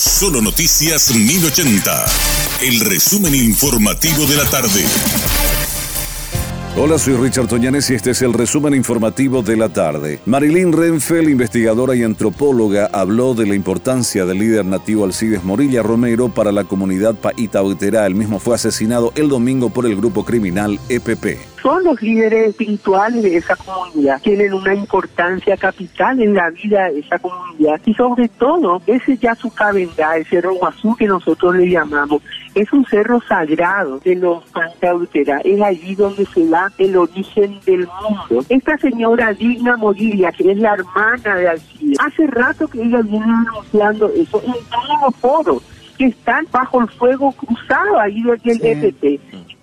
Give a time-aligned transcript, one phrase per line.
[0.00, 2.06] Solo Noticias 1080.
[2.62, 4.82] El resumen informativo de la tarde.
[6.74, 10.18] Hola, soy Richard Toñanes y este es el resumen informativo de la tarde.
[10.24, 16.30] Marilyn Renfeld, investigadora y antropóloga, habló de la importancia del líder nativo Alcides Morilla Romero
[16.30, 18.06] para la comunidad Paitauterá.
[18.06, 23.22] El mismo fue asesinado el domingo por el grupo criminal EPP son los líderes espirituales
[23.22, 27.80] de esa comunidad, tienen una importancia capital en la vida de esa comunidad.
[27.84, 32.22] Y sobre todo ese ya su cabenda, el cerro Guazú que nosotros le llamamos,
[32.54, 37.86] es un cerro sagrado de los Pantautera, es allí donde se da el origen del
[37.86, 38.44] mundo.
[38.48, 43.24] Esta señora Digna Morilia, que es la hermana de Alcide, hace rato que ella viene
[43.24, 45.62] anunciando eso en todos los foros
[45.96, 49.20] que están bajo el fuego cruzado ahí del EPP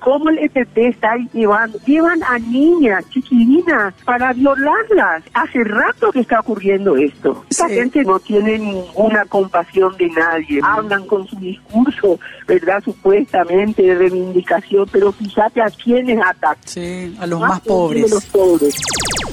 [0.08, 5.22] cómo el EPP está llevando, llevan a niñas chiquilinas para violarlas.
[5.34, 7.44] Hace rato que está ocurriendo esto.
[7.50, 10.62] Esta gente no tiene ninguna compasión de nadie.
[10.64, 12.18] Hablan con su discurso,
[12.48, 12.82] ¿verdad?
[12.86, 16.56] Supuestamente de reivindicación, pero fíjate a quiénes atacan.
[16.64, 18.10] Sí, a los más, pobres.
[18.10, 18.76] Los pobres.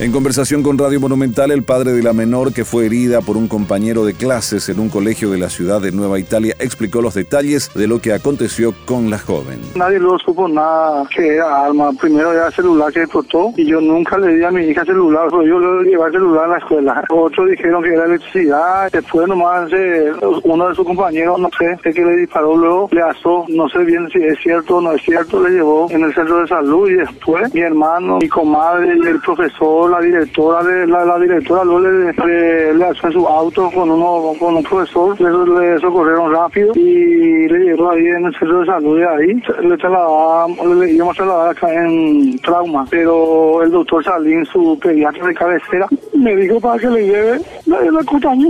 [0.01, 3.47] En conversación con Radio Monumental, el padre de la menor que fue herida por un
[3.47, 7.71] compañero de clases en un colegio de la ciudad de Nueva Italia explicó los detalles
[7.75, 9.61] de lo que aconteció con la joven.
[9.77, 11.93] Nadie lo supo nada que era arma.
[11.93, 15.45] Primero era celular que explotó y yo nunca le di a mi hija celular, pero
[15.45, 17.05] yo le llevé celular a la escuela.
[17.11, 18.91] Otros dijeron que era electricidad.
[18.91, 23.01] Después nomás eh, uno de sus compañeros, no sé, el que le disparó luego, le
[23.01, 26.13] asó, no sé bien si es cierto o no es cierto, le llevó en el
[26.13, 30.87] centro de salud y después mi hermano, mi comadre y el profesor la directora de
[30.87, 35.21] la, la directora luego le, le, le en su auto con uno con un profesor
[35.21, 39.43] le, le socorrieron rápido y le llegó ahí en el centro de salud de ahí.
[39.63, 45.27] Le trasladaban le íbamos a trasladar acá en trauma pero el doctor Salín su pediatra
[45.27, 48.01] de cabecera me dijo para que le lleve la, la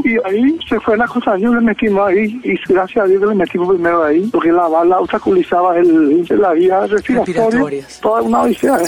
[0.04, 3.34] y ahí se fue la Cotaño le metimos ahí y gracias a Dios que le
[3.34, 7.84] metimos primero ahí porque la bala obstaculizaba el, la vía respiratoria.
[8.00, 8.86] Toda una odisea ¿eh?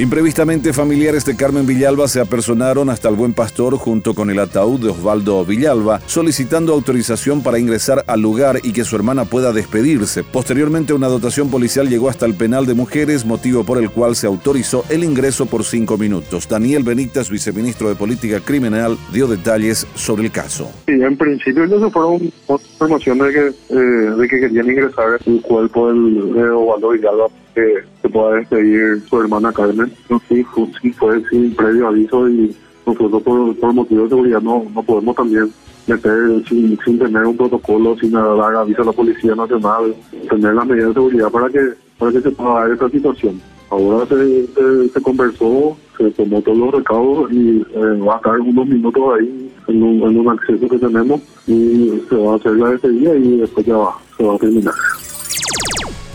[0.00, 4.80] Imprevistamente, familiares de Carmen Villalba se apersonaron hasta el Buen Pastor junto con el ataúd
[4.80, 10.24] de Osvaldo Villalba, solicitando autorización para ingresar al lugar y que su hermana pueda despedirse.
[10.24, 14.26] Posteriormente, una dotación policial llegó hasta el penal de mujeres, motivo por el cual se
[14.26, 16.48] autorizó el ingreso por cinco minutos.
[16.48, 20.70] Daniel Benítez, viceministro de Política Criminal, dio detalles sobre el caso.
[20.86, 23.76] Sí, en principio no fueron información de que, eh,
[24.16, 29.20] de que querían ingresar el cuerpo del, de Osvaldo Villalba que se pueda despedir su
[29.20, 29.92] hermana Carmen.
[30.28, 32.54] Sí, fue, sí, fue sin previo aviso y
[32.86, 35.50] nosotros por, por motivo de seguridad no, no podemos también
[35.86, 39.94] meter sin, sin tener un protocolo, sin dar aviso a la Policía Nacional,
[40.28, 41.60] tener las medidas de seguridad para que,
[41.98, 43.40] para que se pueda dar esta situación.
[43.70, 44.46] Ahora se,
[44.92, 49.52] se, conversó, se tomó todos los recaudos y eh, va a estar unos minutos ahí
[49.68, 53.36] en un, en un acceso que tenemos y se va a hacer la despedida y
[53.38, 54.74] después ya va, se va a terminar.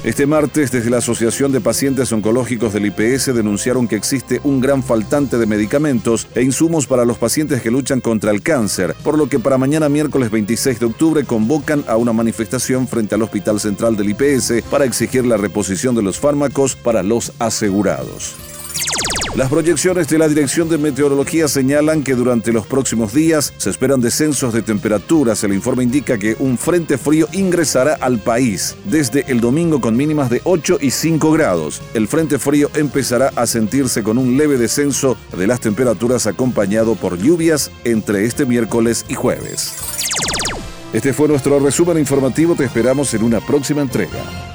[0.06, 4.84] Este martes, desde la Asociación de Pacientes Oncológicos del IPS denunciaron que existe un gran
[4.84, 9.28] faltante de medicamentos e insumos para los pacientes que luchan contra el cáncer, por lo
[9.28, 13.98] que para mañana miércoles 26 de octubre convocan a una manifestación frente al Hospital Central
[13.98, 18.36] del IPS para exigir la reposición de los fármacos para los asegurados.
[19.36, 24.00] Las proyecciones de la Dirección de Meteorología señalan que durante los próximos días se esperan
[24.00, 25.44] descensos de temperaturas.
[25.44, 30.30] El informe indica que un frente frío ingresará al país desde el domingo con mínimas
[30.30, 31.82] de 8 y 5 grados.
[31.94, 37.18] El frente frío empezará a sentirse con un leve descenso de las temperaturas acompañado por
[37.18, 39.74] lluvias entre este miércoles y jueves.
[40.94, 42.56] Este fue nuestro resumen informativo.
[42.56, 44.55] Te esperamos en una próxima entrega.